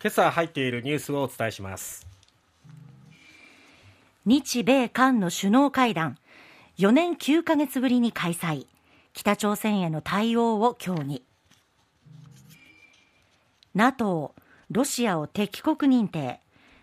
[0.00, 2.06] 今朝入っているニュースをお伝えします。
[4.24, 6.18] 日米韓の首脳会談。
[6.78, 8.66] 4年9ヶ月ぶりに開催。
[9.12, 11.24] 北朝鮮への対応を協議。
[13.74, 14.36] NATO
[14.70, 16.40] ロシアを敵国認定。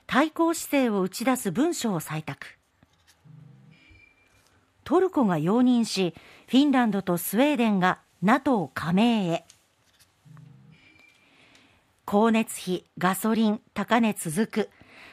[0.07, 2.45] 対抗姿勢を打ち出す文書を採択。
[4.83, 6.13] トルコが容認し
[6.47, 9.45] フィンランドとスウェーデンが NATO 加盟へ。
[12.07, 14.69] 光熱費、ガソリン、高値続く。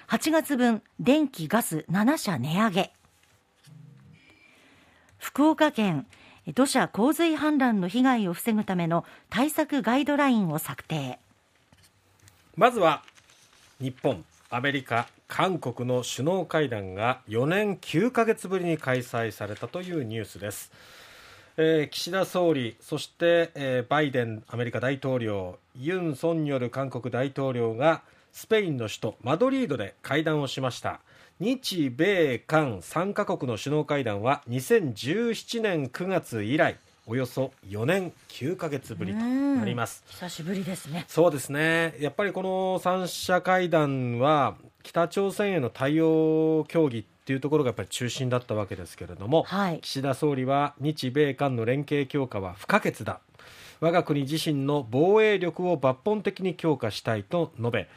[0.09, 2.93] 8月分、電気、ガス7社値上げ。
[5.17, 6.07] 福岡県、
[6.55, 11.19] 土砂洪水氾濫の被害を防ぐための対策ガイドラインを策定。
[12.57, 13.03] まずは、
[13.81, 20.71] 日本、アメリカ、韓国の首脳会談が4年9ヶ月ぶりに開催されたというニュースです。
[21.59, 28.03] えー、岸田総理、そして、えー、バイデンアメリカ大統領、ユン・ソンニョル韓国大統領が
[28.33, 31.01] スペインの首都マドリードで会談をしました。
[31.41, 40.05] 日米韓3カ国の首脳会談は2017年9月以来およそ4年9ヶ月ぶりとなります。
[40.07, 41.05] 久しぶりですね。
[41.09, 41.95] そうですね。
[41.99, 53.21] やっぱりこの3者会談は北朝鮮への対応協議っていうところがやっぱり中心だったわけですけれども、はい、岸田総理は日米韓の連携強化は不可欠だ。
[53.83, 57.89] 我が国自身の防衛力を抜本的に強化したいと述べ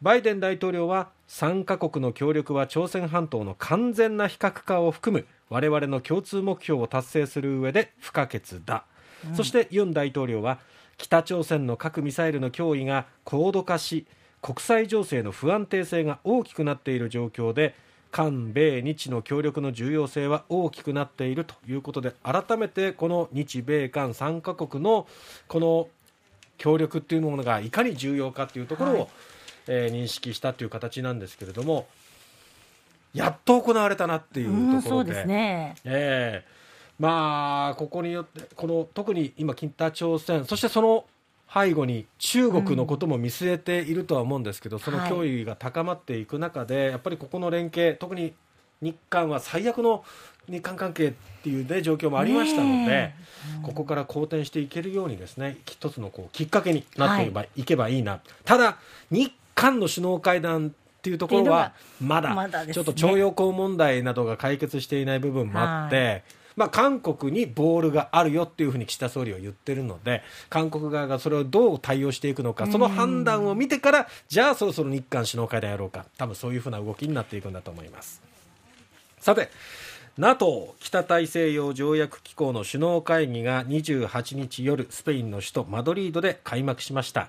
[0.00, 8.84] バイデン大統領は3カ国の協力は朝鮮半島の完全な非核化を含む我々の共通目標を達成する上で不可欠だ、
[9.28, 10.58] うん、そしてユン大統領は
[10.96, 14.06] 北朝鮮の核・ミサイルの脅威が高度化し
[14.40, 17.74] 国際情勢の不安定性が大きくなっている状況で
[18.14, 25.08] 韓米日の協力の重要性は大きくなっているということで改めてこの日米韓3カ国の
[25.48, 25.88] この
[26.56, 29.08] 協力っていうものがいかに重要かというところを、はい、
[29.66, 31.88] えー、認識したという形なんですけれども
[33.12, 35.74] やっと行われたなっていうところで,、ですね。
[35.84, 41.04] えー、まあここによってこの特に今北朝鮮そしてその
[41.54, 48.34] 背後に中国のことも見据えているとは思うんですけど、うん、その脅威が高まっていく中で、はい、やっぱりここの連携特に
[48.82, 50.04] 日韓は最悪の
[50.50, 53.14] 日韓関係っていう、ね、状況もありましたので、
[53.58, 57.98] うん、ここから好転していけるようにですね一つのこうきっかけになっていけばはい、いけばい。
[58.00, 58.78] いなただ
[59.10, 60.70] 日韓の首脳会談っ
[61.02, 66.24] ていうところはまだちょっと徴用工問題などが解決していない部分もあって。
[66.56, 76.06] はいまあ、韓国にボールがあるよっていうふうに岸田総理は言ってるので韓国側がそれをどう対応していくのかその判断を見てからじゃあそろそろ日韓首脳会談やろうか。
[76.16, 78.22] 多分そういうふうな動きになっていくんだと思います。
[79.18, 79.48] さて
[80.16, 87.28] NATO 北大西洋条約機構の首脳会議が28日夜スペインの首都マドリードで開幕しました。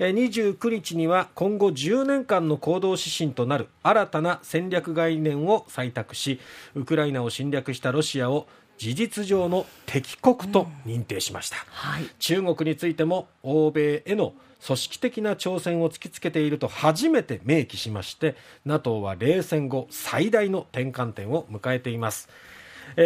[0.00, 6.40] 29日には今後10年間の行動指針となる新たな戦略概念を採択し
[6.74, 8.48] ウクライナを侵略したロシアを
[8.78, 22.28] 事実上の敵国と認定しました、うんはい、中国についても欧米への組織的な挑戦を突きつけていると初めて明記しまして NATO は冷戦後最大の転換点を迎えています。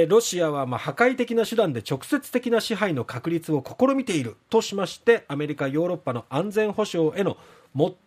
[0.08, 7.36] ロシアはま破壊的な手段で直接的な支配の確立を試みているとしましてアメリカ、ヨーロッパの安全保障への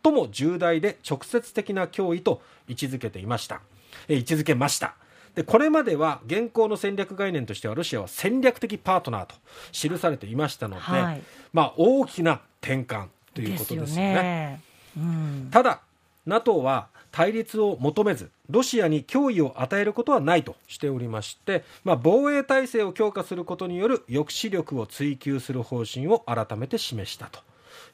[0.03, 3.61] 最も重大で直接的な脅威と位置づけていました。
[4.07, 4.95] 位置づけました
[5.35, 9.35] でこれまでは現行の戦略概念としてはロシアは戦略的パートナーと
[9.71, 11.21] 記されていましたので、はい、
[11.53, 14.13] まあ、大きな転換ということですよね。
[14.13, 14.61] よね。
[14.97, 15.81] うん、ただ
[16.25, 27.39] NATO は対立を求めずロシアに脅威を与えることはないとしておりまして、まあ、防衛体制を強化することによる抑止力を追求する方針を改めて示したと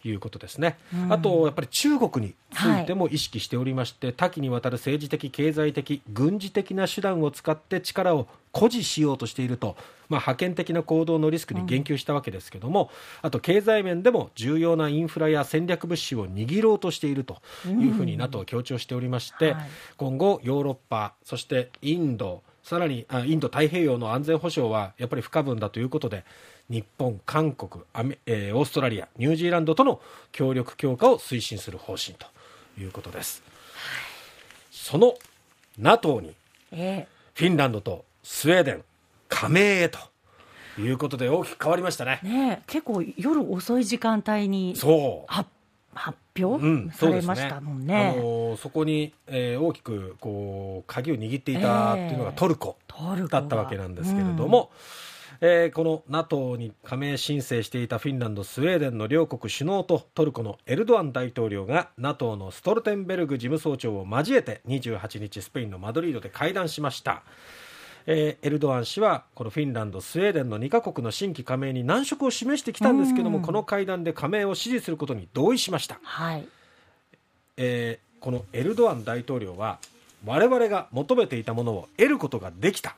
[0.04, 9.76] いうことですね、うん、あとやっぱり中国についても意識しておりまして、はい、多岐にわたる政治的、経済的、軍事的な手段を使って力を誇示しようとしていると、
[10.10, 12.90] まあ、覇権的な行動のリスクに言及したわけですけども、
[13.24, 26.26] うん、あと経済面でも重要なインフラや戦略物資を握ろうとしているというふうに NATO は強調しておりまして、うんはい、今後、ヨーロッパ、そしてインド、さらにあインド太平洋の安全保障はやっぱり不可分だということで
[26.70, 30.02] 日本、韓国アメ、えー、オーストラリアニュージーランドとの
[30.34, 32.28] 協力強化を推進する方針と
[32.78, 33.42] いうことです。
[34.70, 35.14] その
[35.80, 36.36] NATO に
[36.72, 38.84] フィンランドとスウェーデン
[39.30, 40.00] 加盟へと
[40.78, 42.20] いうことで大きく変わりましたね。
[42.22, 45.50] ね結構夜遅い時間帯にそう発
[46.44, 48.16] 表、うん、されましたもんね。
[48.18, 52.78] あのそこに、えー、大きくこう鍵を握っていたっていうのがトルコ
[53.30, 54.72] だったわけなんですけれども。
[54.74, 55.08] えー
[55.40, 67.24] えー、この NATO に加盟申請していたフィンランド、スウェーデンの両国首脳とトルコのエルドアン大統領が NATO のストルテンベルグ事務総長を交えて28日スペインのマドリードで会談しました。
[68.10, 76.48] えー、エルドアン氏はこのフィンランド、スウェーデンの2カ国の新規加盟に難色を示してきたんですけども、この会談で加盟を支持することに同意しました、はい。
[77.58, 79.80] えー、このエルドアン大統領は
[80.26, 82.96] 我々が求めていたものを得ることができた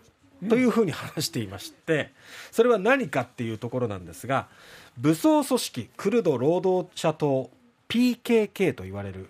[0.47, 2.11] というふうに話していまして、
[2.51, 4.47] それは何かっていうところなんですが
[4.99, 7.49] 武装組織クルド労働者党
[7.89, 9.27] PKK と言われる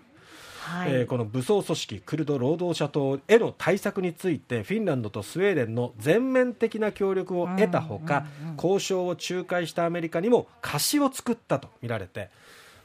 [0.70, 8.26] はい、えー、この武装組織クルド労働者党への対策についてフィンランドとスウェーデンの全面的な協力を得たほか、
[8.56, 12.30] 交渉を仲介したアメリカにも貸しを作ったとみられて、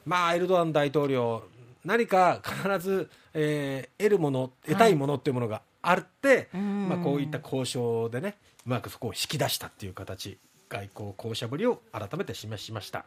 [0.04, 1.44] まあ、エルドアン大統領
[1.84, 8.36] 何か必ず、えー、得るもの得たいものっていうものがあって、はい、まあ、こういった交渉でね
[8.66, 13.04] うまくそこを引き出したっていう形外交交渉ぶりを改めて示しました。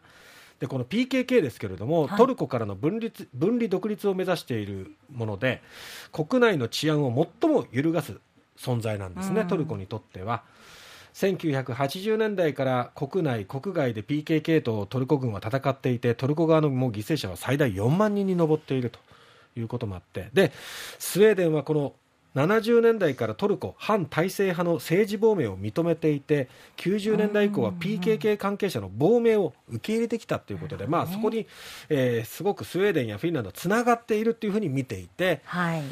[0.59, 5.61] でこの PKK ですけれども、はい、トルコからの分立分離独立を目指しているもので
[6.11, 8.19] 国内の治安を最も揺るがす
[8.57, 10.43] 存在なんですね、トルコにとっては。
[11.13, 18.99] 1980年代から国内、国外で PKK とトルコ軍は戦っていてトルコ側のもう犠牲者は最大4万人に上っていると
[19.57, 20.29] いうこともあって。
[20.33, 20.51] で
[20.99, 21.93] スウェーデンはこの
[22.35, 26.47] 70年代からトルコ反体制派の政治亡命を認めていて
[26.77, 31.47] 90年代以降は PKK 関係者の亡命を受け入れてきたということで、まあ、そこに、
[31.89, 35.83] えー、すごくスウェーデンやフィンランドつながっているというふうに見ていて、はい、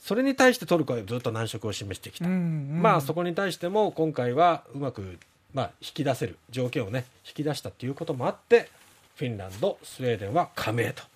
[0.00, 5.18] それに対してトルコはずっと難色を示してきた、まあ、そこに対しても今回はうまく、
[5.52, 8.70] まあ、引き出せる条件を、ね、引き出したということもあって
[9.14, 11.13] フィンランド、スウェーデンは加盟と。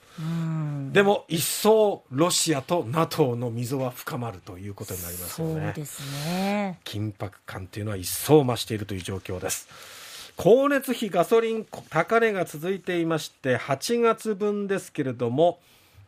[0.92, 5.54] でも一層ロシアと NATO の溝は深まるということになりますよね。
[5.66, 9.68] そうですね緊迫感というのは一層増しているという状況です。
[10.36, 15.58] 光熱費ガソリン高値が続いていまして8月分ですけれども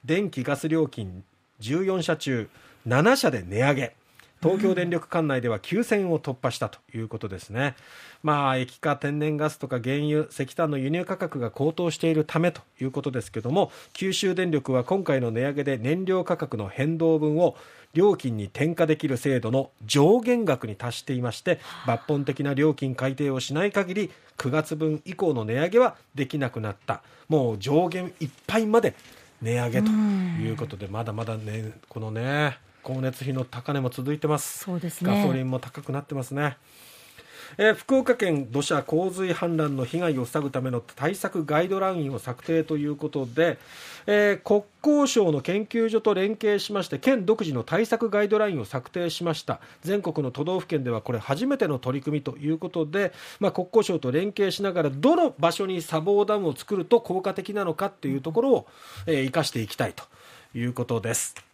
[0.04, 1.24] 電気ガス料金
[1.60, 2.48] 14社中
[2.86, 3.96] 7社で値上げ
[4.42, 7.74] 東京電力管内では9000を突破したということですね。
[8.22, 17.56] まあ、液化天然ガスとか原油、石炭の輸入価格が高騰しているためということですけども、九州電力は今回の値上げで燃料価格の変動分を
[17.92, 27.02] 料金に転嫁できる制度の上限額に達していまして、抜本的な料金改定をしない限り、9月分以降の値上げはできなくなった。
[27.28, 28.94] もう上限いっぱいまで
[29.42, 34.64] 値上げということで、まだまだね、このね、光熱費の高値も続いてます。
[34.64, 35.22] そうですね。
[35.22, 36.56] ガソリンも高くなってますね。
[37.58, 43.58] えー、福岡県土砂洪水氾濫の被害を防ぐための対策ガイドラインを策定ということで、
[44.06, 58.66] えー、国交省の研究所と連携しまして県独自の対策ガイドラインを策定しました全国の都道府県ではこれ初めての取り組みということで、まあ、国交省と連携しながらどの場所に砂防ダムを作ると効果的なのかというところを、
[59.06, 60.04] えー、生かしていきたいと
[60.54, 61.49] いうことです。